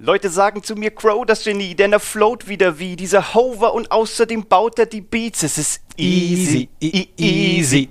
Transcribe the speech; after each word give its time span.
Leute 0.00 0.30
sagen 0.30 0.62
zu 0.62 0.76
mir 0.76 0.90
Crow 0.92 1.26
das 1.26 1.42
Genie, 1.44 1.74
denn 1.74 1.92
er 1.92 1.98
float 2.00 2.46
wieder 2.48 2.78
wie 2.78 2.94
dieser 2.94 3.34
Hover 3.34 3.74
und 3.74 3.90
außerdem 3.90 4.46
baut 4.46 4.78
er 4.78 4.86
die 4.86 5.00
Beats. 5.00 5.42
Es 5.42 5.58
ist 5.58 5.82
easy, 5.96 6.68
easy. 6.80 7.08
easy. 7.16 7.88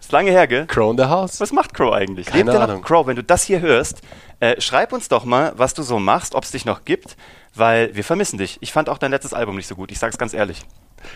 Ist 0.00 0.12
lange 0.12 0.30
her, 0.30 0.46
gell? 0.46 0.66
Crow 0.66 0.90
in 0.92 0.98
the 0.98 1.04
House. 1.04 1.40
Was 1.40 1.50
macht 1.52 1.74
Crow 1.74 1.92
eigentlich? 1.92 2.26
Keine 2.26 2.52
Lebt 2.52 2.62
Ahnung. 2.62 2.82
Crow, 2.82 3.06
wenn 3.06 3.16
du 3.16 3.24
das 3.24 3.42
hier 3.42 3.60
hörst, 3.60 4.02
äh, 4.38 4.60
schreib 4.60 4.92
uns 4.92 5.08
doch 5.08 5.24
mal, 5.24 5.52
was 5.56 5.74
du 5.74 5.82
so 5.82 5.98
machst, 5.98 6.34
ob 6.36 6.44
es 6.44 6.52
dich 6.52 6.64
noch 6.66 6.84
gibt, 6.84 7.16
weil 7.54 7.94
wir 7.96 8.04
vermissen 8.04 8.38
dich. 8.38 8.58
Ich 8.60 8.72
fand 8.72 8.88
auch 8.88 8.98
dein 8.98 9.10
letztes 9.10 9.32
Album 9.34 9.56
nicht 9.56 9.66
so 9.66 9.74
gut, 9.74 9.90
ich 9.90 9.98
sag's 9.98 10.18
ganz 10.18 10.34
ehrlich. 10.34 10.60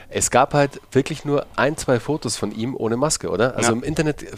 Es 0.09 0.31
gab 0.31 0.53
halt 0.53 0.81
wirklich 0.91 1.25
nur 1.25 1.47
ein, 1.57 1.77
zwei 1.77 2.01
Fotos 2.01 2.37
von 2.37 2.51
ihm 2.53 2.75
ohne 2.77 2.97
Maske, 2.97 3.31
oder? 3.31 3.57
Also 3.57 3.71
Ja. 3.71 3.77
im 3.77 3.83
Internet 3.85 4.23
äh, 4.25 4.31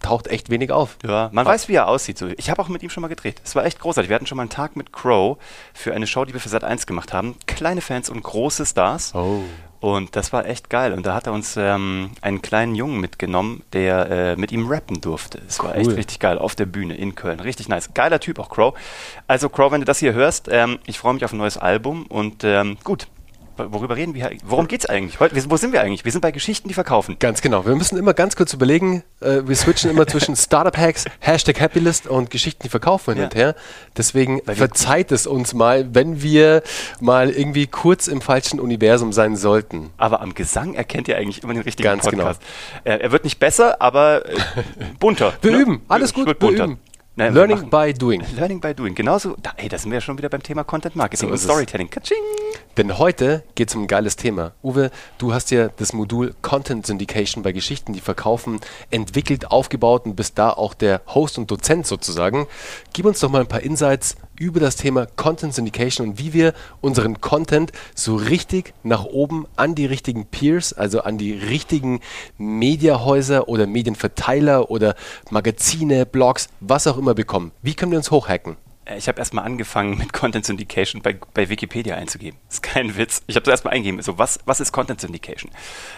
taucht 0.00 0.26
echt 0.28 0.50
wenig 0.50 0.70
auf. 0.72 0.96
Ja, 1.06 1.28
man 1.32 1.46
weiß, 1.46 1.68
wie 1.68 1.74
er 1.74 1.88
aussieht. 1.88 2.18
So. 2.18 2.28
Ich 2.36 2.50
habe 2.50 2.60
auch 2.62 2.68
mit 2.68 2.82
ihm 2.82 2.90
schon 2.90 3.00
mal 3.02 3.08
gedreht. 3.08 3.40
Es 3.44 3.54
war 3.54 3.64
echt 3.64 3.80
großartig. 3.80 4.08
Wir 4.08 4.14
hatten 4.16 4.26
schon 4.26 4.36
mal 4.36 4.42
einen 4.42 4.50
Tag 4.50 4.76
mit 4.76 4.92
Crow 4.92 5.38
für 5.74 5.94
eine 5.94 6.06
Show, 6.06 6.24
die 6.24 6.32
wir 6.32 6.40
für 6.40 6.48
Sat 6.48 6.64
1 6.64 6.86
gemacht 6.86 7.12
haben. 7.12 7.36
Kleine 7.46 7.80
Fans 7.80 8.10
und 8.10 8.22
große 8.22 8.66
Stars. 8.66 9.14
Oh. 9.14 9.42
Und 9.80 10.16
das 10.16 10.32
war 10.32 10.44
echt 10.46 10.70
geil. 10.70 10.92
Und 10.92 11.06
da 11.06 11.14
hat 11.14 11.28
er 11.28 11.32
uns 11.32 11.56
ähm, 11.56 12.10
einen 12.20 12.42
kleinen 12.42 12.74
Jungen 12.74 12.98
mitgenommen, 13.00 13.62
der 13.72 14.10
äh, 14.10 14.36
mit 14.36 14.50
ihm 14.50 14.66
rappen 14.68 15.00
durfte. 15.00 15.40
Es 15.46 15.62
war 15.62 15.76
echt 15.76 15.86
Cool. 15.90 15.94
richtig 15.94 16.18
geil 16.18 16.36
auf 16.38 16.56
der 16.56 16.66
Bühne 16.66 16.96
in 16.96 17.14
Köln. 17.14 17.38
Richtig 17.38 17.68
nice. 17.68 17.94
Geiler 17.94 18.18
Typ 18.18 18.40
auch, 18.40 18.48
Crow. 18.48 18.74
Also, 19.28 19.48
Crow, 19.48 19.70
wenn 19.70 19.80
du 19.80 19.84
das 19.84 20.00
hier 20.00 20.14
hörst, 20.14 20.48
ähm, 20.50 20.80
ich 20.86 20.98
freue 20.98 21.14
mich 21.14 21.24
auf 21.24 21.32
ein 21.32 21.38
neues 21.38 21.58
Album. 21.58 22.06
Und 22.06 22.42
ähm, 22.42 22.76
gut, 22.82 23.06
worüber 23.58 23.96
reden 23.96 24.14
wir? 24.14 24.30
Worum 24.44 24.68
geht's 24.68 24.86
eigentlich? 24.86 25.20
Heute, 25.20 25.34
wir- 25.34 25.50
wo 25.50 25.56
sind 25.56 25.72
wir 25.72 25.82
eigentlich? 25.82 26.04
Wir 26.04 26.12
sind 26.12 26.20
bei 26.20 26.30
Geschichten, 26.30 26.68
die 26.68 26.74
verkaufen. 26.74 27.16
Ganz 27.18 27.40
genau. 27.42 27.66
Wir 27.66 27.74
müssen 27.76 27.96
immer 27.98 28.14
ganz 28.14 28.36
kurz 28.36 28.52
überlegen, 28.52 29.02
äh, 29.20 29.40
wir 29.44 29.56
switchen 29.56 29.90
immer 29.90 30.06
zwischen 30.06 30.36
Startup-Hacks, 30.36 31.04
Hashtag 31.20 31.60
Happylist 31.60 32.06
und 32.06 32.30
Geschichten, 32.30 32.62
die 32.62 32.68
verkaufen 32.68 33.14
hin 33.14 33.22
Ja. 33.22 33.24
und 33.28 33.34
her. 33.34 33.54
Deswegen 33.96 34.40
wir- 34.44 34.54
verzeiht 34.56 35.12
es 35.12 35.26
uns 35.26 35.54
mal, 35.54 35.94
wenn 35.94 36.22
wir 36.22 36.62
mal 37.00 37.30
irgendwie 37.30 37.66
kurz 37.66 38.06
im 38.08 38.20
falschen 38.20 38.60
Universum 38.60 39.12
sein 39.12 39.36
sollten. 39.36 39.90
Aber 39.96 40.20
am 40.20 40.34
Gesang 40.34 40.74
erkennt 40.74 41.08
ihr 41.08 41.16
eigentlich 41.16 41.42
immer 41.42 41.54
den 41.54 41.62
richtigen 41.62 41.84
Ganz 41.88 42.04
Podcast. 42.04 42.40
Äh, 42.84 42.98
er 42.98 43.12
wird 43.12 43.24
nicht 43.24 43.38
besser, 43.38 43.80
aber 43.82 44.26
äh, 44.28 44.34
bunter. 44.98 45.32
Wir 45.42 45.52
ne? 45.52 45.58
üben. 45.58 45.82
Alles 45.88 46.14
gut. 46.14 46.26
Wir 46.26 46.34
bunter. 46.34 46.64
üben. 46.64 46.78
Nein, 47.18 47.34
Learning 47.34 47.68
by 47.68 47.92
doing. 47.92 48.22
Learning 48.36 48.60
by 48.60 48.72
doing. 48.72 48.94
Genauso, 48.94 49.34
da, 49.42 49.50
ey, 49.56 49.68
da 49.68 49.76
sind 49.76 49.90
wir 49.90 49.96
ja 49.96 50.00
schon 50.00 50.16
wieder 50.18 50.28
beim 50.28 50.40
Thema 50.40 50.62
Content 50.62 50.94
Marketing 50.94 51.30
So 51.30 51.32
und. 51.32 51.38
Storytelling. 51.38 51.90
Katsching. 51.90 52.16
Denn 52.76 52.96
heute 52.96 53.42
geht 53.56 53.70
es 53.70 53.74
um 53.74 53.82
ein 53.82 53.86
geiles 53.88 54.14
Thema. 54.14 54.52
Uwe, 54.62 54.92
du 55.18 55.34
hast 55.34 55.50
ja 55.50 55.66
das 55.66 55.92
Modul 55.92 56.36
Content 56.42 56.86
Syndication 56.86 57.42
bei 57.42 57.50
Geschichten, 57.50 57.92
die 57.92 58.00
verkaufen, 58.00 58.60
entwickelt, 58.90 59.50
aufgebaut 59.50 60.06
und 60.06 60.14
bist 60.14 60.38
da 60.38 60.50
auch 60.50 60.74
der 60.74 61.00
Host 61.08 61.38
und 61.38 61.50
Dozent 61.50 61.88
sozusagen. 61.88 62.46
Gib 62.92 63.04
uns 63.04 63.18
doch 63.18 63.30
mal 63.30 63.40
ein 63.40 63.48
paar 63.48 63.62
Insights 63.62 64.14
über 64.38 64.60
das 64.60 64.76
Thema 64.76 65.06
Content 65.06 65.54
Syndication 65.54 66.10
und 66.10 66.18
wie 66.18 66.32
wir 66.32 66.54
unseren 66.80 67.20
Content 67.20 67.72
so 67.96 68.14
richtig 68.14 68.72
nach 68.84 69.04
oben 69.04 69.46
an 69.56 69.74
die 69.74 69.86
richtigen 69.86 70.26
Peers, 70.26 70.72
also 70.72 71.00
an 71.00 71.18
die 71.18 71.32
richtigen 71.32 72.00
Mediahäuser 72.36 73.48
oder 73.48 73.66
Medienverteiler 73.66 74.70
oder 74.70 74.94
Magazine, 75.30 76.06
Blogs, 76.06 76.48
was 76.60 76.86
auch 76.86 76.96
immer 76.96 77.07
bekommen. 77.14 77.52
Wie 77.62 77.74
können 77.74 77.92
wir 77.92 77.98
uns 77.98 78.10
hochhacken? 78.10 78.56
Äh, 78.84 78.98
Ich 78.98 79.08
habe 79.08 79.18
erstmal 79.18 79.44
angefangen 79.44 79.98
mit 79.98 80.12
Content 80.12 80.44
Syndication 80.44 81.02
bei, 81.02 81.18
bei 81.34 81.48
Wikipedia 81.48 81.96
einzugeben. 81.96 82.38
ist 82.48 82.62
kein 82.62 82.96
Witz. 82.96 83.22
Ich 83.26 83.36
habe 83.36 83.44
das 83.44 83.52
erstmal 83.52 83.74
eingegeben. 83.74 84.02
So, 84.02 84.18
was, 84.18 84.38
was 84.44 84.60
ist 84.60 84.72
Content 84.72 85.00
Syndication? 85.00 85.50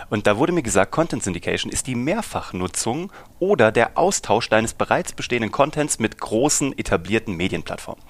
Und 0.09 0.27
da 0.27 0.37
wurde 0.39 0.53
mir 0.53 0.63
gesagt, 0.63 0.93
Content 0.93 1.23
Syndication 1.23 1.71
ist 1.73 1.87
die 1.87 1.95
Mehrfachnutzung 1.95 3.13
oder 3.39 3.73
der 3.73 3.97
Austausch 3.99 4.49
deines 4.49 4.75
bereits 4.75 5.13
bestehenden 5.13 5.53
Contents 5.53 5.99
mit 5.99 6.19
großen 6.19 6.77
etablierten 6.79 7.37
Medienplattformen. 7.37 8.03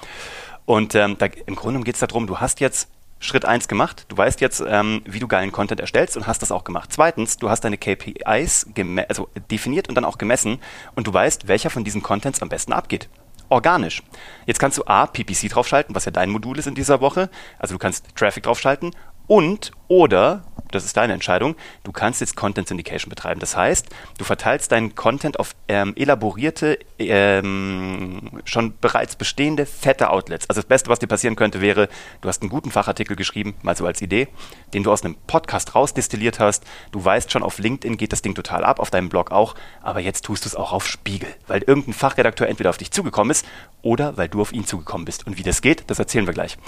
Und 0.66 0.94
ähm, 0.94 1.16
da, 1.18 1.26
im 1.46 1.56
Grunde 1.56 1.80
geht 1.80 1.94
es 1.94 2.00
darum, 2.00 2.26
du 2.26 2.38
hast 2.38 2.60
jetzt 2.60 2.88
Schritt 3.20 3.44
eins 3.44 3.68
gemacht. 3.68 4.06
Du 4.08 4.16
weißt 4.16 4.40
jetzt, 4.40 4.64
ähm, 4.66 5.02
wie 5.04 5.20
du 5.20 5.28
geilen 5.28 5.52
Content 5.52 5.80
erstellst 5.80 6.16
und 6.16 6.26
hast 6.26 6.42
das 6.42 6.50
auch 6.50 6.64
gemacht. 6.64 6.90
Zweitens, 6.92 7.36
du 7.36 7.50
hast 7.50 7.60
deine 7.60 7.76
KPIs 7.78 8.66
also 9.08 9.28
definiert 9.50 9.88
und 9.88 9.94
dann 9.94 10.06
auch 10.06 10.18
gemessen 10.18 10.58
und 10.94 11.06
du 11.06 11.12
weißt, 11.12 11.46
welcher 11.46 11.70
von 11.70 11.84
diesen 11.84 12.02
Contents 12.02 12.42
am 12.42 12.48
besten 12.48 12.72
abgeht. 12.72 13.08
Organisch. 13.50 14.02
Jetzt 14.46 14.58
kannst 14.58 14.78
du 14.78 14.84
A, 14.86 15.06
PPC 15.06 15.48
draufschalten, 15.50 15.94
was 15.94 16.04
ja 16.04 16.12
dein 16.12 16.30
Modul 16.30 16.58
ist 16.58 16.66
in 16.66 16.74
dieser 16.74 17.00
Woche. 17.00 17.28
Also 17.58 17.74
du 17.74 17.78
kannst 17.78 18.06
Traffic 18.16 18.44
draufschalten 18.44 18.92
und 19.30 19.70
oder, 19.86 20.42
das 20.72 20.84
ist 20.84 20.96
deine 20.96 21.12
Entscheidung, 21.12 21.54
du 21.84 21.92
kannst 21.92 22.20
jetzt 22.20 22.34
Content 22.34 22.66
Syndication 22.66 23.10
betreiben. 23.10 23.38
Das 23.38 23.56
heißt, 23.56 23.86
du 24.18 24.24
verteilst 24.24 24.72
deinen 24.72 24.96
Content 24.96 25.38
auf 25.38 25.54
ähm, 25.68 25.94
elaborierte, 25.96 26.80
ähm, 26.98 28.40
schon 28.44 28.76
bereits 28.80 29.14
bestehende, 29.14 29.66
fette 29.66 30.10
Outlets. 30.10 30.48
Also 30.48 30.62
das 30.62 30.68
Beste, 30.68 30.90
was 30.90 30.98
dir 30.98 31.06
passieren 31.06 31.36
könnte, 31.36 31.60
wäre, 31.60 31.88
du 32.22 32.28
hast 32.28 32.42
einen 32.42 32.50
guten 32.50 32.72
Fachartikel 32.72 33.14
geschrieben, 33.14 33.54
mal 33.62 33.76
so 33.76 33.86
als 33.86 34.02
Idee, 34.02 34.26
den 34.74 34.82
du 34.82 34.90
aus 34.90 35.04
einem 35.04 35.14
Podcast 35.28 35.76
rausdestilliert 35.76 36.40
hast. 36.40 36.64
Du 36.90 37.04
weißt 37.04 37.30
schon, 37.30 37.44
auf 37.44 37.60
LinkedIn 37.60 37.98
geht 37.98 38.12
das 38.12 38.22
Ding 38.22 38.34
total 38.34 38.64
ab, 38.64 38.80
auf 38.80 38.90
deinem 38.90 39.10
Blog 39.10 39.30
auch, 39.30 39.54
aber 39.80 40.00
jetzt 40.00 40.24
tust 40.24 40.44
du 40.44 40.48
es 40.48 40.56
auch 40.56 40.72
auf 40.72 40.88
Spiegel, 40.88 41.28
weil 41.46 41.62
irgendein 41.62 41.94
Fachredakteur 41.94 42.48
entweder 42.48 42.70
auf 42.70 42.78
dich 42.78 42.90
zugekommen 42.90 43.30
ist 43.30 43.46
oder 43.82 44.16
weil 44.16 44.28
du 44.28 44.40
auf 44.40 44.52
ihn 44.52 44.66
zugekommen 44.66 45.04
bist. 45.04 45.26
Und 45.26 45.38
wie 45.38 45.44
das 45.44 45.62
geht, 45.62 45.84
das 45.88 46.00
erzählen 46.00 46.26
wir 46.26 46.34
gleich. 46.34 46.58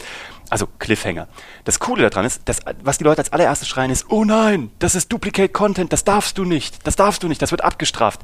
Also 0.51 0.67
Cliffhanger. 0.79 1.29
Das 1.65 1.79
Coole 1.79 2.09
daran 2.11 2.27
ist, 2.27 2.43
dass, 2.53 2.77
was 2.83 2.99
die 2.99 3.05
Leute 3.05 3.21
als 3.21 3.33
allererstes 3.33 3.69
schreien 3.69 3.91
ist, 3.91 4.07
oh 4.11 4.25
nein, 4.25 4.71
das 4.79 4.95
ist 4.95 5.11
Duplicate 5.13 5.53
Content, 5.53 5.93
das 5.93 6.05
darfst 6.05 6.37
du 6.39 6.45
nicht, 6.45 6.87
das 6.87 6.97
darfst 6.97 7.23
du 7.23 7.29
nicht, 7.29 7.41
das 7.41 7.51
wird 7.51 7.65
abgestraft. 7.65 8.21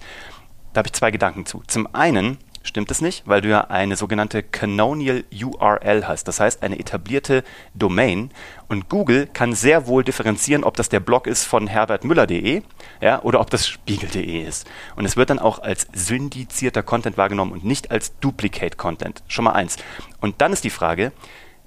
Da 0.72 0.80
habe 0.80 0.88
ich 0.88 0.92
zwei 0.92 1.10
Gedanken 1.10 1.46
zu. 1.46 1.62
Zum 1.66 1.92
einen 1.94 2.36
stimmt 2.62 2.90
es 2.90 3.00
nicht, 3.00 3.26
weil 3.26 3.40
du 3.40 3.48
ja 3.48 3.62
eine 3.62 3.96
sogenannte 3.96 4.42
Canonial 4.42 5.24
URL 5.32 6.06
hast, 6.06 6.28
das 6.28 6.40
heißt 6.40 6.62
eine 6.62 6.78
etablierte 6.78 7.42
Domain. 7.72 8.30
Und 8.68 8.90
Google 8.90 9.26
kann 9.32 9.54
sehr 9.54 9.86
wohl 9.86 10.04
differenzieren, 10.04 10.62
ob 10.62 10.76
das 10.76 10.90
der 10.90 11.00
Blog 11.00 11.26
ist 11.26 11.44
von 11.44 11.66
herbertmüller.de 11.66 12.62
ja, 13.00 13.22
oder 13.22 13.40
ob 13.40 13.48
das 13.48 13.66
spiegel.de 13.66 14.42
ist. 14.42 14.66
Und 14.96 15.06
es 15.06 15.16
wird 15.16 15.30
dann 15.30 15.38
auch 15.38 15.60
als 15.60 15.86
syndizierter 15.94 16.82
Content 16.82 17.16
wahrgenommen 17.16 17.52
und 17.52 17.64
nicht 17.64 17.90
als 17.90 18.18
Duplicate 18.18 18.76
Content. 18.76 19.22
Schon 19.26 19.46
mal 19.46 19.52
eins. 19.52 19.78
Und 20.20 20.42
dann 20.42 20.52
ist 20.52 20.64
die 20.64 20.70
Frage, 20.70 21.12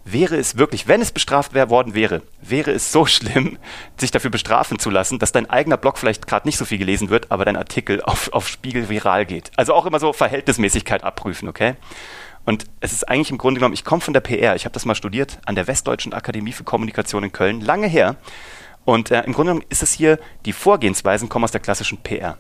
Wäre 0.03 0.35
es 0.35 0.57
wirklich, 0.57 0.87
wenn 0.87 1.01
es 1.01 1.11
bestraft 1.11 1.53
worden 1.53 1.93
wäre, 1.93 2.23
wäre 2.41 2.71
es 2.71 2.91
so 2.91 3.05
schlimm, 3.07 3.57
sich 3.97 4.11
dafür 4.11 4.31
bestrafen 4.31 4.79
zu 4.79 4.89
lassen, 4.89 5.19
dass 5.19 5.31
dein 5.31 5.49
eigener 5.49 5.77
Blog 5.77 5.97
vielleicht 5.97 6.27
gerade 6.27 6.47
nicht 6.47 6.57
so 6.57 6.65
viel 6.65 6.79
gelesen 6.79 7.09
wird, 7.09 7.31
aber 7.31 7.45
dein 7.45 7.55
Artikel 7.55 8.01
auf, 8.03 8.33
auf 8.33 8.47
Spiegel 8.47 8.89
viral 8.89 9.25
geht. 9.25 9.51
Also 9.57 9.73
auch 9.73 9.85
immer 9.85 9.99
so 9.99 10.13
Verhältnismäßigkeit 10.13 11.03
abprüfen, 11.03 11.47
okay? 11.47 11.75
Und 12.43 12.65
es 12.79 12.91
ist 12.91 13.07
eigentlich 13.07 13.29
im 13.29 13.37
Grunde 13.37 13.59
genommen, 13.59 13.75
ich 13.75 13.85
komme 13.85 14.01
von 14.01 14.13
der 14.15 14.21
PR, 14.21 14.55
ich 14.55 14.65
habe 14.65 14.73
das 14.73 14.85
mal 14.85 14.95
studiert 14.95 15.37
an 15.45 15.53
der 15.53 15.67
Westdeutschen 15.67 16.13
Akademie 16.13 16.53
für 16.53 16.63
Kommunikation 16.63 17.23
in 17.23 17.31
Köln, 17.31 17.61
lange 17.61 17.87
her. 17.87 18.15
Und 18.83 19.11
äh, 19.11 19.21
im 19.21 19.33
Grunde 19.33 19.51
genommen 19.51 19.65
ist 19.69 19.83
es 19.83 19.93
hier, 19.93 20.17
die 20.45 20.53
Vorgehensweisen 20.53 21.29
kommen 21.29 21.45
aus 21.45 21.51
der 21.51 21.61
klassischen 21.61 21.99
PR. 21.99 22.37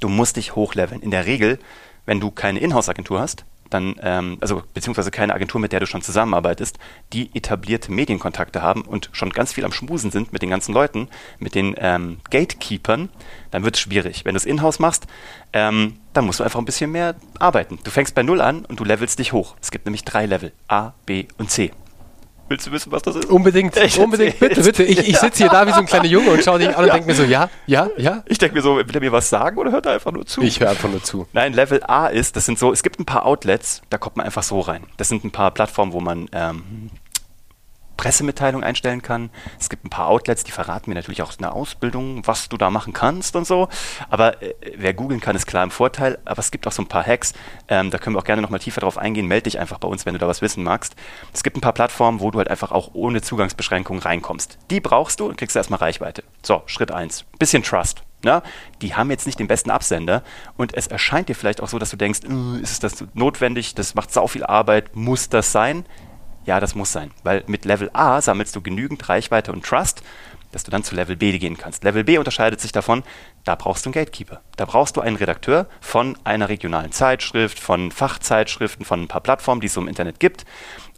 Du 0.00 0.10
musst 0.10 0.36
dich 0.36 0.54
hochleveln. 0.54 1.00
In 1.00 1.10
der 1.10 1.24
Regel, 1.24 1.58
wenn 2.04 2.20
du 2.20 2.30
keine 2.30 2.58
Inhouse-Agentur 2.58 3.20
hast, 3.20 3.46
dann, 3.74 3.96
ähm, 4.00 4.38
also 4.40 4.62
beziehungsweise 4.72 5.10
keine 5.10 5.34
Agentur, 5.34 5.60
mit 5.60 5.72
der 5.72 5.80
du 5.80 5.86
schon 5.86 6.00
zusammenarbeitest, 6.00 6.78
die 7.12 7.34
etablierte 7.34 7.92
Medienkontakte 7.92 8.62
haben 8.62 8.82
und 8.82 9.10
schon 9.12 9.30
ganz 9.30 9.52
viel 9.52 9.64
am 9.64 9.72
Schmusen 9.72 10.10
sind 10.10 10.32
mit 10.32 10.42
den 10.42 10.50
ganzen 10.50 10.72
Leuten, 10.72 11.08
mit 11.38 11.54
den 11.54 11.74
ähm, 11.78 12.18
Gatekeepern, 12.30 13.10
dann 13.50 13.64
wird 13.64 13.74
es 13.74 13.80
schwierig. 13.80 14.24
Wenn 14.24 14.34
du 14.34 14.38
es 14.38 14.46
in-house 14.46 14.78
machst, 14.78 15.06
ähm, 15.52 15.98
dann 16.12 16.24
musst 16.24 16.40
du 16.40 16.44
einfach 16.44 16.60
ein 16.60 16.64
bisschen 16.64 16.92
mehr 16.92 17.16
arbeiten. 17.38 17.78
Du 17.82 17.90
fängst 17.90 18.14
bei 18.14 18.22
Null 18.22 18.40
an 18.40 18.64
und 18.64 18.78
du 18.78 18.84
levelst 18.84 19.18
dich 19.18 19.32
hoch. 19.32 19.56
Es 19.60 19.70
gibt 19.70 19.84
nämlich 19.84 20.04
drei 20.04 20.26
Level, 20.26 20.52
A, 20.68 20.92
B 21.04 21.26
und 21.36 21.50
C. 21.50 21.72
Willst 22.48 22.66
du 22.66 22.72
wissen, 22.72 22.92
was 22.92 23.02
das 23.02 23.16
ist? 23.16 23.30
Unbedingt, 23.30 23.76
Ich 23.84 23.98
unbedingt, 23.98 24.38
bitte, 24.38 24.62
bitte. 24.62 24.82
Ich, 24.84 24.98
ich 25.08 25.18
sitze 25.18 25.44
hier 25.44 25.48
da 25.48 25.66
wie 25.66 25.72
so 25.72 25.78
ein 25.78 25.86
kleiner 25.86 26.06
Junge 26.06 26.30
und 26.30 26.44
schaue 26.44 26.58
dich 26.58 26.68
an 26.76 26.84
und 26.84 26.92
denke 26.92 27.06
mir 27.06 27.14
so, 27.14 27.22
ja, 27.24 27.48
ja, 27.66 27.88
ja. 27.96 28.22
Ich 28.26 28.38
denke 28.38 28.54
mir 28.56 28.62
so, 28.62 28.76
will 28.76 28.86
er 28.92 29.00
mir 29.00 29.12
was 29.12 29.30
sagen 29.30 29.56
oder 29.56 29.72
hört 29.72 29.86
er 29.86 29.92
einfach 29.92 30.12
nur 30.12 30.26
zu? 30.26 30.42
Ich 30.42 30.60
höre 30.60 30.70
einfach 30.70 30.90
nur 30.90 31.02
zu. 31.02 31.26
Nein, 31.32 31.54
Level 31.54 31.82
A 31.84 32.06
ist, 32.08 32.36
das 32.36 32.44
sind 32.46 32.58
so, 32.58 32.72
es 32.72 32.82
gibt 32.82 33.00
ein 33.00 33.06
paar 33.06 33.24
Outlets, 33.24 33.82
da 33.88 33.96
kommt 33.98 34.16
man 34.16 34.26
einfach 34.26 34.42
so 34.42 34.60
rein. 34.60 34.84
Das 34.98 35.08
sind 35.08 35.24
ein 35.24 35.30
paar 35.30 35.50
Plattformen, 35.52 35.92
wo 35.92 36.00
man 36.00 36.28
ähm, 36.32 36.90
Pressemitteilungen 37.96 38.64
einstellen 38.64 39.02
kann. 39.02 39.30
Es 39.58 39.68
gibt 39.68 39.84
ein 39.84 39.90
paar 39.90 40.08
Outlets, 40.08 40.44
die 40.44 40.52
verraten 40.52 40.90
mir 40.90 40.94
natürlich 40.94 41.22
auch 41.22 41.32
eine 41.38 41.52
Ausbildung, 41.52 42.26
was 42.26 42.48
du 42.48 42.56
da 42.56 42.70
machen 42.70 42.92
kannst 42.92 43.36
und 43.36 43.46
so. 43.46 43.68
Aber 44.10 44.42
äh, 44.42 44.54
wer 44.76 44.94
googeln 44.94 45.20
kann, 45.20 45.36
ist 45.36 45.46
klar 45.46 45.64
im 45.64 45.70
Vorteil. 45.70 46.18
Aber 46.24 46.38
es 46.38 46.50
gibt 46.50 46.66
auch 46.66 46.72
so 46.72 46.82
ein 46.82 46.88
paar 46.88 47.06
Hacks. 47.06 47.32
Ähm, 47.68 47.90
da 47.90 47.98
können 47.98 48.16
wir 48.16 48.20
auch 48.20 48.24
gerne 48.24 48.42
nochmal 48.42 48.60
tiefer 48.60 48.80
drauf 48.80 48.98
eingehen. 48.98 49.26
Meld 49.26 49.46
dich 49.46 49.58
einfach 49.58 49.78
bei 49.78 49.88
uns, 49.88 50.06
wenn 50.06 50.14
du 50.14 50.18
da 50.18 50.28
was 50.28 50.42
wissen 50.42 50.64
magst. 50.64 50.94
Es 51.32 51.42
gibt 51.42 51.56
ein 51.56 51.60
paar 51.60 51.72
Plattformen, 51.72 52.20
wo 52.20 52.30
du 52.30 52.38
halt 52.38 52.48
einfach 52.48 52.72
auch 52.72 52.90
ohne 52.94 53.22
Zugangsbeschränkungen 53.22 54.02
reinkommst. 54.02 54.58
Die 54.70 54.80
brauchst 54.80 55.20
du 55.20 55.26
und 55.26 55.36
kriegst 55.36 55.56
erstmal 55.56 55.78
Reichweite. 55.80 56.24
So, 56.42 56.62
Schritt 56.66 56.90
eins. 56.90 57.24
Bisschen 57.38 57.62
Trust. 57.62 58.02
Ja, 58.24 58.42
die 58.80 58.94
haben 58.94 59.10
jetzt 59.10 59.26
nicht 59.26 59.38
den 59.38 59.48
besten 59.48 59.70
Absender 59.70 60.22
und 60.56 60.74
es 60.74 60.86
erscheint 60.86 61.28
dir 61.28 61.34
vielleicht 61.34 61.60
auch 61.60 61.68
so, 61.68 61.78
dass 61.78 61.90
du 61.90 61.98
denkst, 61.98 62.20
"Äh, 62.24 62.62
ist 62.62 62.82
das 62.82 63.04
notwendig, 63.12 63.74
das 63.74 63.94
macht 63.94 64.10
sau 64.14 64.26
viel 64.26 64.44
Arbeit, 64.44 64.96
muss 64.96 65.28
das 65.28 65.52
sein? 65.52 65.84
Ja, 66.46 66.60
das 66.60 66.74
muss 66.74 66.92
sein, 66.92 67.10
weil 67.22 67.42
mit 67.46 67.64
Level 67.64 67.90
A 67.92 68.20
sammelst 68.20 68.54
du 68.54 68.60
genügend 68.60 69.08
Reichweite 69.08 69.52
und 69.52 69.64
Trust, 69.64 70.02
dass 70.52 70.62
du 70.62 70.70
dann 70.70 70.84
zu 70.84 70.94
Level 70.94 71.16
B 71.16 71.36
gehen 71.38 71.56
kannst. 71.56 71.82
Level 71.82 72.04
B 72.04 72.18
unterscheidet 72.18 72.60
sich 72.60 72.70
davon, 72.70 73.02
da 73.44 73.56
brauchst 73.56 73.84
du 73.84 73.88
einen 73.88 73.94
Gatekeeper. 73.94 74.40
Da 74.56 74.66
brauchst 74.66 74.96
du 74.96 75.00
einen 75.00 75.16
Redakteur 75.16 75.66
von 75.80 76.16
einer 76.22 76.48
regionalen 76.48 76.92
Zeitschrift, 76.92 77.58
von 77.58 77.90
Fachzeitschriften, 77.90 78.84
von 78.84 79.02
ein 79.02 79.08
paar 79.08 79.20
Plattformen, 79.20 79.60
die 79.60 79.66
es 79.66 79.74
so 79.74 79.80
im 79.80 79.88
Internet 79.88 80.20
gibt. 80.20 80.44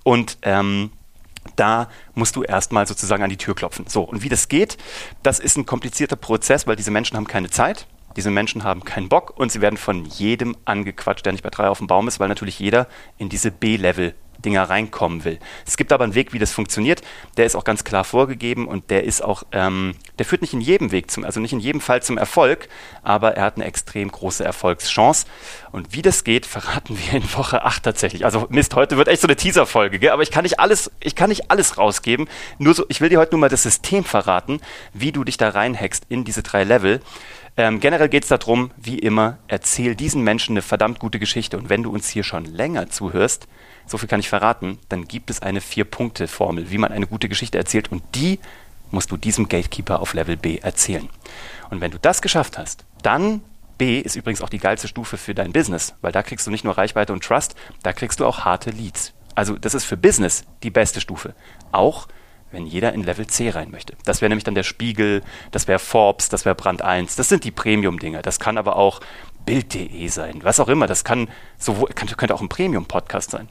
Und 0.03 0.37
ähm, 0.43 0.91
da 1.55 1.89
musst 2.15 2.37
du 2.37 2.43
erstmal 2.43 2.87
sozusagen 2.87 3.23
an 3.23 3.31
die 3.31 3.39
Tür 3.39 3.55
klopfen. 3.55 3.87
So, 3.89 4.03
und 4.03 4.23
wie 4.23 4.29
das 4.29 4.49
geht, 4.49 4.77
das 5.23 5.39
ist 5.39 5.57
ein 5.57 5.65
komplizierter 5.65 6.17
Prozess, 6.17 6.67
weil 6.67 6.77
diese 6.77 6.91
Menschen 6.91 7.17
haben 7.17 7.27
keine 7.27 7.49
Zeit. 7.49 7.87
Diese 8.17 8.31
Menschen 8.31 8.65
haben 8.65 8.83
keinen 8.85 9.09
Bock 9.09 9.39
und 9.39 9.53
sie 9.53 9.61
werden 9.61 9.77
von 9.77 10.05
jedem 10.07 10.57
angequatscht, 10.65 11.25
der 11.25 11.33
nicht 11.33 11.43
bei 11.43 11.51
drei 11.51 11.69
auf 11.69 11.79
dem 11.79 11.87
Baum 11.87 12.09
ist, 12.09 12.19
weil 12.19 12.29
natürlich 12.29 12.59
jeder 12.59 12.89
in 13.19 13.29
diese 13.29 13.51
B-Level 13.51 14.15
Dinger 14.45 14.65
reinkommen 14.65 15.25
will. 15.25 15.39
Es 15.67 15.77
gibt 15.77 15.93
aber 15.93 16.05
einen 16.05 16.15
Weg, 16.15 16.33
wie 16.33 16.39
das 16.39 16.53
funktioniert. 16.53 17.03
Der 17.37 17.47
ist 17.47 17.57
auch 17.57 17.65
ganz 17.65 17.85
klar 17.85 18.05
vorgegeben 18.05 18.69
und 18.69 18.91
der 18.91 19.05
ist 19.05 19.23
auch, 19.23 19.45
ähm, 19.53 19.95
der 20.19 20.27
führt 20.27 20.43
nicht 20.43 20.53
in 20.53 20.61
jedem 20.61 20.93
Weg 20.93 21.11
zum, 21.11 21.25
also 21.25 21.41
nicht 21.41 21.53
in 21.53 21.61
jedem 21.61 21.81
Fall 21.81 22.03
zum 22.03 22.19
Erfolg, 22.19 22.69
aber 23.03 23.37
er 23.37 23.45
hat 23.45 23.57
eine 23.57 23.65
extrem 23.65 24.11
große 24.11 24.45
Erfolgschance. 24.45 25.27
Und 25.73 25.93
wie 25.93 26.03
das 26.03 26.25
geht, 26.25 26.47
verraten 26.47 26.99
wir 26.99 27.21
in 27.21 27.35
Woche 27.35 27.65
8 27.65 27.83
tatsächlich. 27.83 28.25
Also 28.25 28.47
Mist, 28.51 28.75
heute 28.75 28.97
wird 28.97 29.09
echt 29.09 29.23
so 29.23 29.29
eine 29.29 29.37
Teaser-Folge, 29.37 30.13
aber 30.13 30.23
ich 30.23 30.31
kann 30.31 30.43
nicht 30.43 30.61
alles, 30.61 30.91
ich 31.01 31.15
kann 31.15 31.29
nicht 31.29 31.51
alles 31.51 31.79
rausgeben. 31.79 32.29
Nur 32.59 32.75
so, 32.75 32.85
ich 32.89 33.01
will 33.01 33.09
dir 33.09 33.19
heute 33.19 33.33
nur 33.33 33.41
mal 33.41 33.49
das 33.49 33.63
System 33.63 34.05
verraten, 34.05 34.61
wie 34.93 35.13
du 35.13 35.25
dich 35.25 35.37
da 35.37 35.51
reinhackst 35.51 36.05
in 36.09 36.25
diese 36.25 36.43
drei 36.43 36.65
Level. 36.65 37.01
Ähm, 37.59 37.81
generell 37.81 38.09
geht 38.09 38.25
es 38.25 38.29
darum, 38.29 38.71
wie 38.77 38.99
immer, 38.99 39.39
erzähl 39.49 39.95
diesen 39.95 40.23
Menschen 40.23 40.53
eine 40.53 40.63
verdammt 40.63 40.99
gute 40.99 41.19
Geschichte. 41.19 41.57
Und 41.57 41.71
wenn 41.71 41.83
du 41.83 41.91
uns 41.91 42.09
hier 42.09 42.23
schon 42.23 42.45
länger 42.45 42.91
zuhörst, 42.91 43.49
so 43.87 43.99
viel 43.99 44.09
kann 44.09 44.21
ich 44.21 44.29
verraten, 44.29 44.79
dann 44.89 45.07
gibt 45.07 45.31
es 45.31 45.41
eine 45.41 45.61
Vier-Punkte-Formel, 45.61 46.71
wie 46.71 46.79
man 46.79 46.93
eine 46.93 47.07
gute 47.07 47.29
Geschichte 47.29 47.59
erzählt. 47.59 47.91
Und 47.91 48.03
die 48.15 48.41
musst 48.91 49.11
du 49.11 49.17
diesem 49.17 49.49
Gatekeeper 49.49 50.01
auf 50.01 50.15
Level 50.15 50.37
B 50.37 50.59
erzählen. 50.59 51.09
Und 51.71 51.81
wenn 51.81 51.91
du 51.91 51.99
das 51.99 52.23
geschafft 52.23 52.59
hast, 52.59 52.85
dann 53.03 53.43
B 53.79 54.01
ist 54.01 54.17
übrigens 54.17 54.43
auch 54.43 54.49
die 54.49 54.59
geilste 54.59 54.89
Stufe 54.89 55.19
für 55.19 55.35
dein 55.35 55.53
Business, 55.53 55.95
weil 56.01 56.13
da 56.13 56.23
kriegst 56.23 56.47
du 56.47 56.51
nicht 56.51 56.65
nur 56.65 56.79
Reichweite 56.79 57.13
und 57.13 57.23
Trust, 57.23 57.55
da 57.83 57.93
kriegst 57.93 58.21
du 58.21 58.27
auch 58.27 58.41
harte 58.41 58.71
Leads. 58.71 59.13
Also 59.35 59.57
das 59.57 59.75
ist 59.75 59.85
für 59.85 59.97
Business 59.97 60.45
die 60.63 60.71
beste 60.71 61.01
Stufe. 61.01 61.35
Auch 61.73 62.09
wenn 62.53 62.67
jeder 62.67 62.93
in 62.93 63.03
Level 63.03 63.27
C 63.27 63.51
rein 63.51 63.71
möchte. 63.71 63.95
Das 64.05 64.21
wäre 64.21 64.31
nämlich 64.31 64.45
dann 64.45 64.55
der 64.55 64.63
Spiegel, 64.63 65.23
das 65.51 65.69
wäre 65.69 65.79
Forbes, 65.79 66.29
das 66.29 66.45
wäre 66.45 66.55
Brand 66.55 66.81
1. 66.81 67.17
Das 67.17 67.29
sind 67.29 67.45
die 67.45 67.51
Premium-Dinger. 67.51 68.23
Das 68.23 68.41
kann 68.41 68.57
aber 68.57 68.77
auch 68.77 69.01
Bild.de 69.47 70.09
sein, 70.09 70.41
was 70.43 70.61
auch 70.61 70.69
immer. 70.69 70.87
Das 70.87 71.05
kann 71.05 71.29
sowohl, 71.57 71.89
könnte 71.91 72.35
auch 72.35 72.43
ein 72.43 72.49
Premium-Podcast 72.49 73.31
sein. 73.31 73.49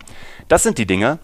Das 0.47 0.61
sind 0.63 0.77
die 0.77 0.85
Dinge, 0.85 1.19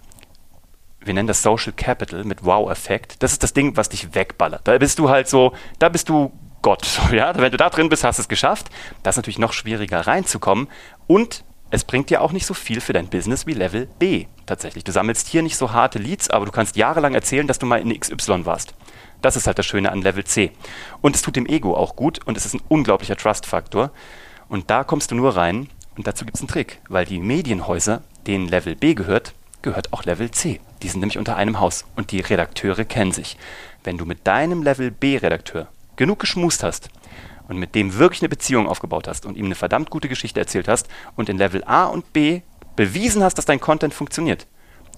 wir 1.04 1.14
nennen 1.14 1.28
das 1.28 1.42
Social 1.42 1.74
Capital 1.74 2.24
mit 2.24 2.46
Wow-Effekt. 2.46 3.22
Das 3.24 3.32
ist 3.32 3.44
das 3.44 3.54
Ding, 3.54 3.76
was 3.76 3.90
dich 3.90 4.14
wegballert. 4.14 4.62
Da 4.68 4.78
bist 4.78 5.00
du 5.00 5.10
halt 5.10 5.28
so, 5.28 5.54
da 5.80 5.90
bist 5.90 6.10
du 6.10 6.32
Gott. 6.62 6.88
Ja? 7.12 7.36
Wenn 7.36 7.52
du 7.52 7.58
da 7.58 7.70
drin 7.70 7.90
bist, 7.90 8.04
hast 8.04 8.20
du 8.20 8.22
es 8.22 8.30
geschafft. 8.30 8.70
Das 9.04 9.14
ist 9.14 9.18
natürlich 9.18 9.40
noch 9.40 9.54
schwieriger 9.54 10.02
reinzukommen. 10.08 10.68
Und 11.08 11.44
es 11.72 11.84
bringt 11.84 12.10
dir 12.10 12.22
auch 12.22 12.32
nicht 12.32 12.46
so 12.46 12.54
viel 12.54 12.82
für 12.82 12.94
dein 12.94 13.08
Business 13.08 13.48
wie 13.48 13.54
Level 13.54 13.88
B 13.98 14.26
tatsächlich. 14.46 14.84
Du 14.84 14.92
sammelst 14.92 15.28
hier 15.28 15.42
nicht 15.42 15.58
so 15.58 15.72
harte 15.72 16.00
Leads, 16.00 16.30
aber 16.30 16.46
du 16.46 16.52
kannst 16.52 16.76
jahrelang 16.76 17.14
erzählen, 17.14 17.48
dass 17.48 17.60
du 17.60 17.66
mal 17.66 17.82
in 17.82 17.98
XY 17.98 18.46
warst. 18.46 18.74
Das 19.22 19.36
ist 19.36 19.48
halt 19.48 19.58
das 19.58 19.66
Schöne 19.66 19.92
an 19.92 20.02
Level 20.02 20.24
C. 20.24 20.52
Und 21.02 21.16
es 21.16 21.22
tut 21.22 21.36
dem 21.36 21.46
Ego 21.46 21.76
auch 21.76 21.96
gut 21.96 22.20
und 22.26 22.38
es 22.38 22.46
ist 22.46 22.56
ein 22.56 22.62
unglaublicher 22.68 23.16
Trust-Faktor. 23.16 23.92
Und 24.52 24.70
da 24.70 24.84
kommst 24.84 25.12
du 25.12 25.16
nur 25.16 25.38
rein 25.38 25.70
und 25.96 26.08
dazu 26.08 26.26
gibt 26.26 26.36
es 26.36 26.42
einen 26.42 26.50
Trick, 26.50 26.82
weil 26.90 27.06
die 27.06 27.20
Medienhäuser, 27.20 28.02
denen 28.28 28.50
Level 28.50 28.76
B 28.76 28.96
gehört, 28.96 29.34
gehört 29.62 29.94
auch 29.94 30.04
Level 30.04 30.30
C. 30.30 30.60
Die 30.84 30.90
sind 30.90 31.00
nämlich 31.00 31.18
unter 31.18 31.38
einem 31.38 31.62
Haus 31.62 31.86
und 31.96 32.12
die 32.12 32.20
Redakteure 32.20 32.84
kennen 32.84 33.14
sich. 33.14 33.38
Wenn 33.86 33.98
du 33.98 34.06
mit 34.06 34.28
deinem 34.28 34.62
Level 34.62 34.92
B-Redakteur 34.92 35.70
genug 35.96 36.20
geschmust 36.20 36.64
hast, 36.64 36.90
und 37.48 37.58
mit 37.58 37.76
dem 37.76 37.98
wirklich 37.98 38.22
eine 38.22 38.30
Beziehung 38.30 38.68
aufgebaut 38.68 39.08
hast 39.08 39.26
und 39.26 39.36
ihm 39.36 39.46
eine 39.46 39.56
verdammt 39.56 39.90
gute 39.90 40.08
Geschichte 40.08 40.40
erzählt 40.40 40.70
hast 40.70 40.88
und 41.18 41.28
in 41.28 41.38
Level 41.38 41.64
A 41.66 41.86
und 41.86 42.14
B 42.14 42.42
bewiesen 42.78 43.24
hast, 43.24 43.38
dass 43.38 43.46
dein 43.46 43.60
Content 43.60 43.94
funktioniert, 43.94 44.48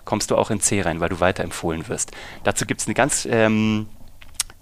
kommst 0.05 0.29
du 0.29 0.35
auch 0.35 0.51
in 0.51 0.61
C 0.61 0.81
rein, 0.81 0.99
weil 0.99 1.09
du 1.09 1.19
weiterempfohlen 1.19 1.87
wirst. 1.87 2.11
Dazu 2.43 2.65
gibt 2.67 2.81
es 2.81 2.87
eine 2.87 2.93
ganz 2.93 3.27
ähm, 3.29 3.87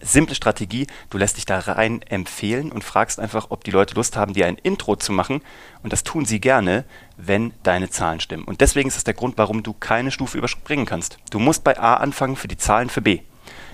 simple 0.02 0.36
Strategie. 0.36 0.88
Du 1.10 1.18
lässt 1.18 1.38
dich 1.38 1.46
da 1.46 1.60
rein 1.60 2.02
empfehlen 2.04 2.72
und 2.72 2.84
fragst 2.84 3.20
einfach, 3.20 3.48
ob 3.50 3.64
die 3.64 3.72
Leute 3.72 3.96
Lust 3.96 4.18
haben, 4.18 4.34
dir 4.34 4.48
ein 4.48 4.58
Intro 4.58 4.96
zu 4.96 5.12
machen. 5.12 5.42
Und 5.84 5.94
das 5.94 6.04
tun 6.04 6.26
sie 6.26 6.40
gerne, 6.40 6.86
wenn 7.18 7.54
deine 7.64 7.90
Zahlen 7.90 8.20
stimmen. 8.20 8.44
Und 8.44 8.62
deswegen 8.62 8.88
ist 8.88 8.98
das 8.98 9.04
der 9.04 9.14
Grund, 9.14 9.38
warum 9.38 9.64
du 9.64 9.74
keine 9.74 10.12
Stufe 10.12 10.38
überspringen 10.38 10.86
kannst. 10.86 11.18
Du 11.30 11.40
musst 11.40 11.64
bei 11.64 11.80
A 11.80 11.96
anfangen 11.96 12.36
für 12.36 12.48
die 12.48 12.58
Zahlen 12.58 12.90
für 12.90 13.02
B. 13.02 13.20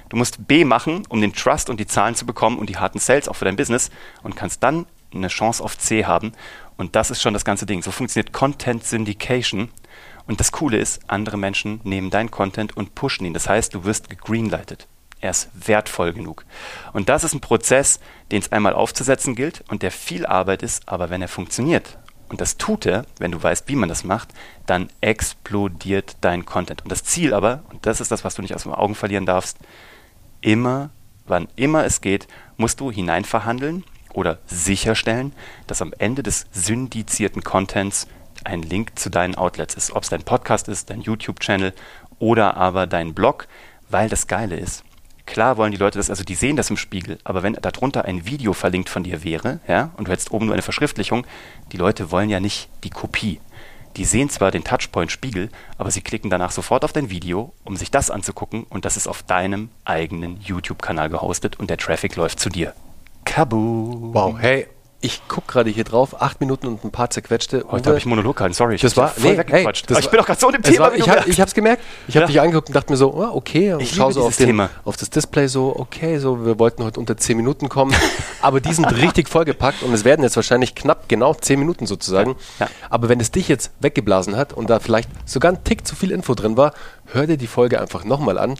Du 0.09 0.15
musst 0.15 0.47
B 0.47 0.63
machen, 0.63 1.03
um 1.09 1.19
den 1.19 1.33
Trust 1.33 1.69
und 1.69 1.79
die 1.79 1.87
Zahlen 1.87 2.15
zu 2.15 2.25
bekommen 2.25 2.59
und 2.59 2.69
die 2.69 2.77
harten 2.77 2.99
Sales 2.99 3.27
auch 3.27 3.35
für 3.35 3.45
dein 3.45 3.57
Business 3.57 3.89
und 4.23 4.35
kannst 4.35 4.63
dann 4.63 4.85
eine 5.13 5.27
Chance 5.27 5.63
auf 5.63 5.77
C 5.77 6.05
haben. 6.05 6.31
Und 6.77 6.95
das 6.95 7.11
ist 7.11 7.21
schon 7.21 7.33
das 7.33 7.45
ganze 7.45 7.65
Ding. 7.65 7.81
So 7.81 7.91
funktioniert 7.91 8.33
Content 8.33 8.83
Syndication. 8.83 9.69
Und 10.27 10.39
das 10.39 10.51
Coole 10.51 10.77
ist, 10.77 11.09
andere 11.09 11.37
Menschen 11.37 11.81
nehmen 11.83 12.09
deinen 12.09 12.31
Content 12.31 12.75
und 12.75 12.95
pushen 12.95 13.25
ihn. 13.25 13.33
Das 13.33 13.49
heißt, 13.49 13.73
du 13.73 13.85
wirst 13.85 14.09
gegreenlightet. 14.09 14.87
Er 15.19 15.31
ist 15.31 15.49
wertvoll 15.53 16.13
genug. 16.13 16.45
Und 16.93 17.09
das 17.09 17.23
ist 17.23 17.33
ein 17.33 17.41
Prozess, 17.41 17.99
den 18.31 18.41
es 18.41 18.51
einmal 18.51 18.73
aufzusetzen 18.73 19.35
gilt 19.35 19.63
und 19.69 19.81
der 19.81 19.91
viel 19.91 20.25
Arbeit 20.25 20.63
ist, 20.63 20.87
aber 20.87 21.09
wenn 21.09 21.21
er 21.21 21.27
funktioniert, 21.27 21.97
und 22.29 22.41
das 22.41 22.57
tut 22.57 22.85
er, 22.85 23.05
wenn 23.19 23.31
du 23.31 23.41
weißt, 23.41 23.67
wie 23.67 23.75
man 23.75 23.89
das 23.89 24.03
macht, 24.03 24.29
dann 24.65 24.89
explodiert 24.99 26.17
dein 26.21 26.45
Content. 26.45 26.83
Und 26.83 26.91
das 26.91 27.03
Ziel 27.03 27.33
aber, 27.33 27.63
und 27.69 27.85
das 27.85 28.01
ist 28.01 28.11
das, 28.11 28.23
was 28.23 28.35
du 28.35 28.41
nicht 28.41 28.53
aus 28.53 28.63
den 28.63 28.73
Augen 28.73 28.95
verlieren 28.95 29.25
darfst, 29.25 29.57
immer, 30.41 30.89
wann 31.25 31.47
immer 31.55 31.85
es 31.85 32.01
geht, 32.01 32.27
musst 32.57 32.79
du 32.79 32.91
hineinverhandeln 32.91 33.85
oder 34.13 34.39
sicherstellen, 34.45 35.33
dass 35.67 35.81
am 35.81 35.93
Ende 35.97 36.21
des 36.21 36.47
syndizierten 36.51 37.43
Contents 37.43 38.07
ein 38.43 38.61
Link 38.61 38.99
zu 38.99 39.09
deinen 39.09 39.35
Outlets 39.35 39.75
ist. 39.75 39.91
Ob 39.91 40.03
es 40.03 40.09
dein 40.09 40.23
Podcast 40.23 40.67
ist, 40.67 40.89
dein 40.89 41.01
YouTube-Channel 41.01 41.73
oder 42.19 42.57
aber 42.57 42.87
dein 42.87 43.13
Blog, 43.13 43.47
weil 43.89 44.09
das 44.09 44.27
Geile 44.27 44.57
ist. 44.57 44.83
Klar 45.27 45.57
wollen 45.57 45.71
die 45.71 45.77
Leute 45.77 45.99
das, 45.99 46.09
also 46.09 46.23
die 46.23 46.35
sehen 46.35 46.55
das 46.55 46.69
im 46.69 46.77
Spiegel, 46.77 47.19
aber 47.25 47.43
wenn 47.43 47.53
darunter 47.53 48.05
ein 48.05 48.25
Video 48.25 48.53
verlinkt 48.53 48.89
von 48.89 49.03
dir 49.03 49.23
wäre, 49.23 49.59
ja, 49.67 49.91
und 49.97 50.07
du 50.07 50.11
hättest 50.11 50.31
oben 50.31 50.45
nur 50.45 50.55
eine 50.55 50.61
Verschriftlichung, 50.63 51.27
die 51.71 51.77
Leute 51.77 52.11
wollen 52.11 52.29
ja 52.29 52.39
nicht 52.39 52.69
die 52.83 52.89
Kopie. 52.89 53.39
Die 53.97 54.05
sehen 54.05 54.29
zwar 54.29 54.51
den 54.51 54.63
Touchpoint-Spiegel, 54.63 55.49
aber 55.77 55.91
sie 55.91 56.01
klicken 56.01 56.29
danach 56.29 56.51
sofort 56.51 56.85
auf 56.85 56.93
dein 56.93 57.09
Video, 57.09 57.53
um 57.65 57.75
sich 57.75 57.91
das 57.91 58.09
anzugucken 58.09 58.63
und 58.63 58.85
das 58.85 58.95
ist 58.95 59.07
auf 59.07 59.21
deinem 59.21 59.69
eigenen 59.83 60.39
YouTube-Kanal 60.39 61.09
gehostet 61.09 61.59
und 61.59 61.69
der 61.69 61.77
Traffic 61.77 62.15
läuft 62.15 62.39
zu 62.39 62.49
dir. 62.49 62.73
Kaboom! 63.25 64.13
Wow, 64.13 64.37
hey, 64.39 64.67
ich 64.99 65.27
gucke 65.27 65.51
gerade 65.51 65.69
hier 65.69 65.83
drauf, 65.83 66.21
acht 66.21 66.39
Minuten 66.39 66.65
und 66.65 66.83
ein 66.83 66.91
paar 66.91 67.11
zerquetschte. 67.11 67.65
Heute 67.69 67.89
habe 67.89 67.99
ich 67.99 68.07
Monolog 68.07 68.35
gehalten, 68.37 68.55
sorry. 68.55 68.75
Ich 68.75 68.81
das 68.81 68.97
war, 68.97 69.09
voll 69.09 69.35
nee, 69.35 69.43
hey, 69.47 69.63
das 69.63 69.99
ich 69.99 70.09
bin 70.09 70.17
doch 70.17 70.25
gerade 70.25 70.39
so 70.39 70.47
in 70.47 70.53
dem 70.53 70.63
Thema. 70.63 70.85
War, 70.85 71.27
ich 71.27 71.39
habe 71.39 71.47
es 71.47 71.53
gemerkt. 71.53 71.83
Ich 72.07 72.15
habe 72.15 72.23
ja. 72.23 72.27
dich 72.27 72.41
angeguckt 72.41 72.69
und 72.69 72.75
dachte 72.75 72.91
mir 72.91 72.97
so, 72.97 73.13
oh, 73.13 73.35
okay. 73.35 73.73
Und 73.73 73.81
ich 73.81 73.93
schaue 73.93 74.11
so 74.11 74.23
auf, 74.23 74.35
den, 74.37 74.59
auf, 74.85 74.97
das 74.97 75.11
Display 75.11 75.47
so, 75.47 75.75
okay, 75.77 76.17
so, 76.17 76.45
wir 76.45 76.57
wollten 76.57 76.83
heute 76.83 76.99
unter 76.99 77.15
zehn 77.15 77.37
Minuten 77.37 77.69
kommen. 77.69 77.95
aber 78.41 78.59
die 78.59 78.73
sind 78.73 78.85
richtig 78.85 79.29
vollgepackt 79.29 79.83
und 79.83 79.93
es 79.93 80.03
werden 80.03 80.23
jetzt 80.23 80.35
wahrscheinlich 80.35 80.73
knapp 80.73 81.07
genau 81.07 81.35
zehn 81.35 81.59
Minuten 81.59 81.85
sozusagen. 81.85 82.35
Ja. 82.59 82.65
Ja. 82.65 82.71
Aber 82.89 83.07
wenn 83.07 83.19
es 83.19 83.29
dich 83.29 83.47
jetzt 83.47 83.71
weggeblasen 83.79 84.35
hat 84.35 84.53
und 84.53 84.69
da 84.69 84.79
vielleicht 84.79 85.09
sogar 85.25 85.51
ein 85.51 85.63
Tick 85.63 85.85
zu 85.85 85.95
viel 85.95 86.11
Info 86.11 86.33
drin 86.33 86.57
war, 86.57 86.73
hör 87.05 87.27
dir 87.27 87.37
die 87.37 87.47
Folge 87.47 87.79
einfach 87.79 88.03
nochmal 88.03 88.39
an 88.39 88.55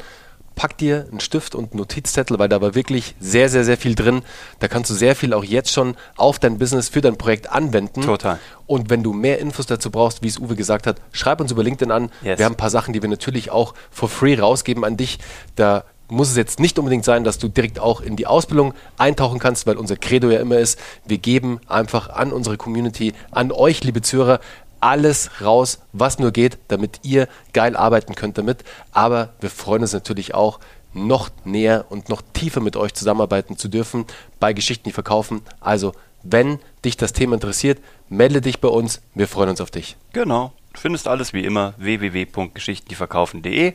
pack 0.58 0.78
dir 0.78 1.08
einen 1.10 1.22
Stift 1.22 1.56
und 1.56 1.72
einen 1.72 1.78
Notizzettel, 1.80 2.38
weil 2.40 2.50
da 2.50 2.60
war 2.60 2.76
wirklich 2.76 3.16
sehr, 3.20 3.48
sehr, 3.48 3.64
sehr 3.64 3.78
viel 3.78 3.96
drin. 3.96 4.24
Da 4.60 4.68
kannst 4.68 4.90
du 4.90 4.96
sehr 4.96 5.16
viel 5.16 5.34
auch 5.34 5.44
jetzt 5.44 5.72
schon 5.72 5.96
auf 6.18 6.40
dein 6.40 6.58
Business, 6.58 6.90
für 6.90 7.00
dein 7.00 7.16
Projekt 7.16 7.50
anwenden. 7.50 8.02
Total. 8.02 8.40
Und 8.66 8.90
wenn 8.90 9.04
du 9.04 9.14
mehr 9.14 9.40
Infos 9.40 9.68
dazu 9.68 9.92
brauchst, 9.92 10.24
wie 10.24 10.28
es 10.28 10.40
Uwe 10.40 10.56
gesagt 10.56 10.88
hat, 10.88 10.98
schreib 11.12 11.40
uns 11.40 11.52
über 11.52 11.64
LinkedIn 11.64 11.92
an. 11.92 12.10
Yes. 12.24 12.40
Wir 12.40 12.46
haben 12.46 12.54
ein 12.54 12.58
paar 12.58 12.72
Sachen, 12.72 12.92
die 12.92 13.02
wir 13.02 13.10
natürlich 13.10 13.52
auch 13.52 13.76
for 13.92 14.10
free 14.10 14.38
rausgeben 14.38 14.84
an 14.84 14.98
dich. 14.98 15.20
Da 15.56 15.86
muss 16.10 16.30
es 16.30 16.38
jetzt 16.38 16.60
nicht 16.60 16.80
unbedingt 16.80 17.06
sein, 17.06 17.24
dass 17.24 17.38
du 17.38 17.50
direkt 17.50 17.80
auch 17.80 18.02
in 18.02 18.16
die 18.16 18.26
Ausbildung 18.26 18.74
eintauchen 18.98 19.40
kannst, 19.40 19.68
weil 19.68 19.78
unser 19.78 19.96
Credo 19.96 20.30
ja 20.30 20.40
immer 20.40 20.58
ist, 20.58 20.80
wir 21.06 21.18
geben 21.18 21.60
einfach 21.68 22.10
an 22.10 22.32
unsere 22.32 22.58
Community, 22.58 23.14
an 23.30 23.52
euch, 23.52 23.84
liebe 23.84 24.02
Zuhörer, 24.02 24.40
alles 24.88 25.42
raus, 25.42 25.80
was 25.92 26.18
nur 26.18 26.32
geht, 26.32 26.58
damit 26.70 27.02
ihr 27.04 27.28
geil 27.52 27.76
arbeiten 27.76 28.16
könnt 28.16 28.38
damit. 28.38 28.64
Aber 28.94 29.34
wir 29.42 29.50
freuen 29.50 29.82
uns 29.82 29.92
natürlich 29.92 30.34
auch, 30.34 30.62
noch 30.94 31.30
näher 31.44 31.86
und 31.90 32.08
noch 32.08 32.22
tiefer 32.32 32.62
mit 32.62 32.78
euch 32.78 32.94
zusammenarbeiten 32.94 33.58
zu 33.58 33.68
dürfen 33.68 34.06
bei 34.40 34.54
Geschichten, 34.54 34.86
die 34.86 34.94
verkaufen. 34.94 35.42
Also, 35.60 35.92
wenn 36.24 36.60
dich 36.86 36.96
das 36.96 37.12
Thema 37.12 37.34
interessiert, 37.34 37.80
melde 38.08 38.40
dich 38.40 38.62
bei 38.62 38.70
uns. 38.70 39.02
Wir 39.14 39.28
freuen 39.28 39.50
uns 39.50 39.60
auf 39.60 39.72
dich. 39.72 39.98
Genau. 40.14 40.54
Du 40.74 40.80
findest 40.80 41.10
alles 41.10 41.34
wie 41.34 41.44
immer 41.44 41.74
www.geschichtendieverkaufen.de. 41.78 43.74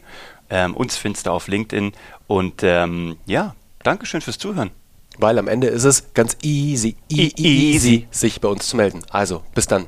Ähm, 0.48 0.74
uns 0.74 0.96
findest 0.96 1.26
du 1.26 1.30
auf 1.30 1.46
LinkedIn. 1.46 1.92
Und 2.26 2.62
ähm, 2.62 3.18
ja, 3.26 3.54
Dankeschön 3.82 4.22
fürs 4.22 4.38
Zuhören. 4.38 4.70
Weil 5.18 5.38
am 5.38 5.46
Ende 5.46 5.66
ist 5.66 5.84
es 5.84 6.14
ganz 6.14 6.38
easy, 6.42 6.96
e 7.10 7.30
easy, 7.36 7.46
easy, 7.46 8.08
sich 8.10 8.40
bei 8.40 8.48
uns 8.48 8.66
zu 8.66 8.78
melden. 8.78 9.02
Also, 9.10 9.42
bis 9.54 9.66
dann. 9.66 9.86